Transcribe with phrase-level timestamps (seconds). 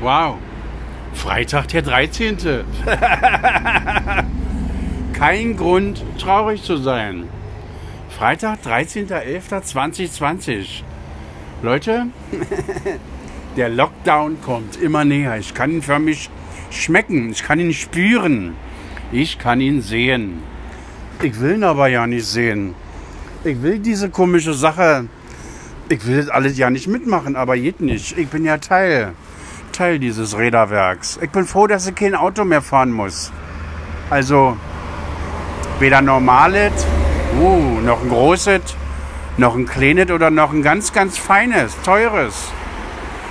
[0.00, 0.38] Wow.
[1.12, 2.36] Freitag der 13.
[5.12, 7.24] Kein Grund, traurig zu sein.
[8.16, 10.82] Freitag, 13.11.2020.
[11.62, 12.06] Leute,
[13.56, 15.36] der Lockdown kommt immer näher.
[15.38, 16.30] Ich kann ihn für mich
[16.70, 17.30] schmecken.
[17.30, 18.54] Ich kann ihn spüren.
[19.10, 20.44] Ich kann ihn sehen.
[21.22, 22.76] Ich will ihn aber ja nicht sehen.
[23.42, 25.08] Ich will diese komische Sache.
[25.88, 28.16] Ich will das alles ja nicht mitmachen, aber geht nicht.
[28.16, 29.14] Ich bin ja Teil.
[29.78, 31.20] Teil dieses Räderwerks.
[31.22, 33.30] Ich bin froh, dass ich kein Auto mehr fahren muss.
[34.10, 34.56] Also
[35.78, 36.72] weder normales,
[37.40, 38.74] uh, noch ein großes,
[39.36, 42.50] noch ein kleines oder noch ein ganz, ganz feines, teures.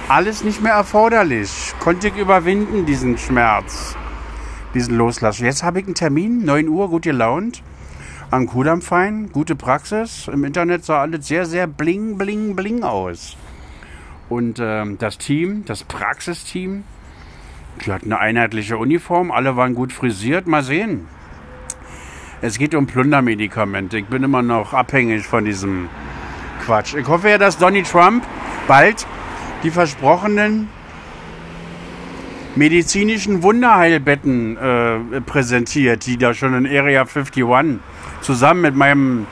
[0.07, 1.73] Alles nicht mehr erforderlich.
[1.81, 3.98] Konnte ich überwinden, diesen Schmerz,
[4.73, 5.43] diesen Loslassen.
[5.43, 7.62] Jetzt habe ich einen Termin, 9 Uhr, gut gelaunt.
[8.32, 10.29] Am Kudamm fein, gute Praxis.
[10.32, 13.35] Im Internet sah alles sehr, sehr bling, bling, bling aus.
[14.30, 16.84] Und ähm, das Team, das Praxisteam,
[17.85, 20.48] die hatten eine einheitliche Uniform, alle waren gut frisiert.
[20.48, 21.07] Mal sehen.
[22.41, 23.98] Es geht um Plundermedikamente.
[23.98, 25.90] Ich bin immer noch abhängig von diesem
[26.66, 26.93] Quatsch.
[26.93, 28.24] Ich hoffe ja, dass Donny Trump
[28.68, 29.07] bald
[29.63, 30.70] die versprochenen
[32.55, 37.44] medizinischen Wunderheilbetten äh, präsentiert, die da schon in Area 51
[38.21, 39.27] zusammen mit meinem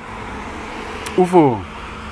[1.17, 1.62] UFO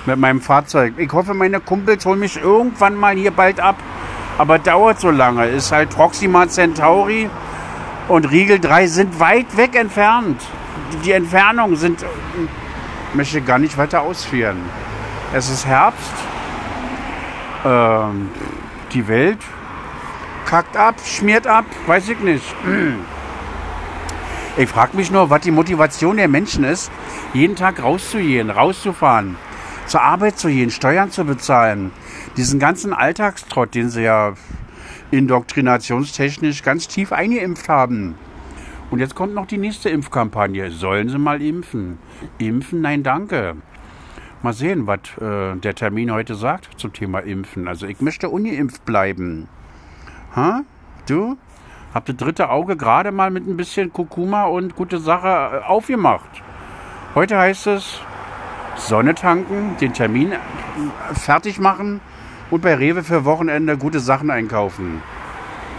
[0.06, 0.94] mit meinem Fahrzeug.
[0.98, 3.76] Ich hoffe, meine Kumpels holen mich irgendwann mal hier bald ab.
[4.38, 5.46] Aber dauert so lange.
[5.48, 7.30] Ist halt Proxima Centauri
[8.08, 10.42] und Riegel 3 sind weit weg entfernt.
[11.06, 12.04] Die Entfernungen sind.
[13.10, 14.58] Ich möchte gar nicht weiter ausführen.
[15.34, 16.14] Es ist Herbst.
[17.64, 18.30] Ähm,
[18.92, 19.40] die Welt
[20.46, 22.44] kackt ab, schmiert ab, weiß ich nicht.
[24.58, 26.92] Ich frage mich nur, was die Motivation der Menschen ist,
[27.34, 29.38] jeden Tag rauszugehen, rauszufahren
[29.88, 31.92] zur Arbeit zu gehen, Steuern zu bezahlen.
[32.38, 34.34] Diesen ganzen Alltagstrott, den sie ja
[35.12, 38.16] indoktrinationstechnisch ganz tief eingeimpft haben.
[38.90, 40.72] Und jetzt kommt noch die nächste Impfkampagne.
[40.72, 41.98] Sollen sie mal impfen?
[42.38, 42.82] Impfen?
[42.82, 43.56] Nein, danke.
[44.42, 47.68] Mal sehen, was äh, der Termin heute sagt zum Thema Impfen.
[47.68, 49.48] Also ich möchte ungeimpft bleiben.
[50.36, 50.62] Ha?
[51.08, 51.38] Du?
[51.94, 56.42] Hab das dritte Auge gerade mal mit ein bisschen Kurkuma und gute Sache äh, aufgemacht.
[57.16, 58.02] Heute heißt es,
[58.76, 60.34] Sonne tanken, den Termin
[61.14, 62.02] fertig machen
[62.50, 65.02] und bei Rewe für Wochenende gute Sachen einkaufen.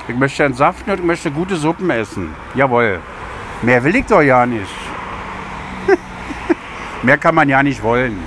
[0.08, 2.34] Ich möchte entsaften und ich möchte gute Suppen essen.
[2.54, 3.00] Jawohl.
[3.62, 4.74] Mehr will ich doch ja nicht.
[7.02, 8.18] Mehr kann man ja nicht wollen.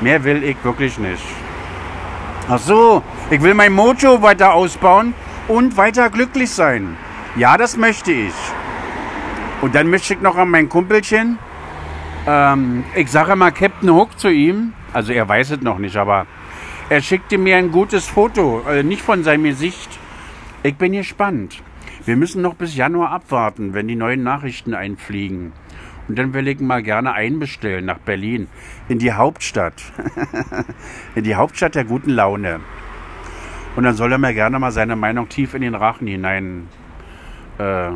[0.00, 1.22] Mehr will ich wirklich nicht.
[2.48, 5.14] Ach so, ich will mein Mojo weiter ausbauen
[5.48, 6.96] und weiter glücklich sein.
[7.36, 8.34] Ja, das möchte ich.
[9.60, 11.38] Und dann möchte ich noch an mein Kumpelchen,
[12.26, 16.26] ähm, ich sage mal Captain Hook zu ihm, also er weiß es noch nicht, aber
[16.90, 19.98] er schickte mir ein gutes Foto, äh, nicht von seinem Gesicht.
[20.62, 21.62] Ich bin gespannt.
[22.04, 25.52] Wir müssen noch bis Januar abwarten, wenn die neuen Nachrichten einfliegen.
[26.08, 28.48] Und dann will ich mal gerne einbestellen nach Berlin,
[28.88, 29.74] in die Hauptstadt.
[31.14, 32.60] in die Hauptstadt der guten Laune.
[33.76, 36.68] Und dann soll er mir gerne mal seine Meinung tief in den Rachen hinein
[37.58, 37.90] äh,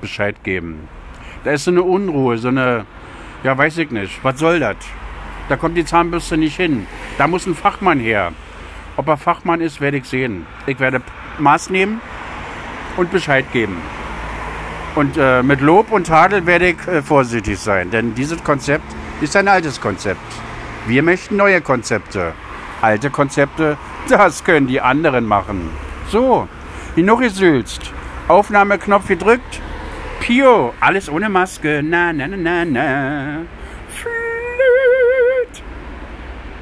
[0.00, 0.88] Bescheid geben.
[1.42, 2.86] Da ist so eine Unruhe, so eine
[3.42, 4.22] ja, weiß ich nicht.
[4.22, 4.76] Was soll das?
[5.48, 6.86] Da kommt die Zahnbürste nicht hin.
[7.16, 8.32] Da muss ein Fachmann her.
[8.96, 10.46] Ob er Fachmann ist, werde ich sehen.
[10.66, 11.00] Ich werde
[11.38, 12.00] Maß nehmen
[12.96, 13.76] und Bescheid geben.
[14.94, 18.84] Und äh, mit Lob und Tadel werde ich äh, vorsichtig sein, denn dieses Konzept
[19.20, 20.20] ist ein altes Konzept.
[20.86, 22.32] Wir möchten neue Konzepte.
[22.80, 23.76] Alte Konzepte,
[24.08, 25.70] das können die anderen machen.
[26.10, 26.48] So,
[26.96, 27.92] genug gesülzt.
[28.26, 29.60] Aufnahmeknopf gedrückt.
[30.20, 31.82] Pio, alles ohne Maske.
[31.82, 33.57] Na, na, na, na, na.